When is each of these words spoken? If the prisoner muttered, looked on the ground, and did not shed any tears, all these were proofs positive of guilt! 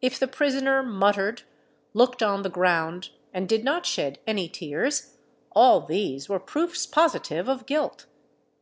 If 0.00 0.18
the 0.18 0.26
prisoner 0.26 0.82
muttered, 0.82 1.42
looked 1.92 2.22
on 2.22 2.40
the 2.40 2.48
ground, 2.48 3.10
and 3.34 3.46
did 3.46 3.62
not 3.62 3.84
shed 3.84 4.18
any 4.26 4.48
tears, 4.48 5.18
all 5.52 5.82
these 5.82 6.30
were 6.30 6.40
proofs 6.40 6.86
positive 6.86 7.46
of 7.46 7.66
guilt! 7.66 8.06